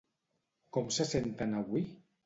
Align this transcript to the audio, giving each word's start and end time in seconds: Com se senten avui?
Com 0.79 0.89
se 0.97 1.09
senten 1.13 1.57
avui? 1.63 1.89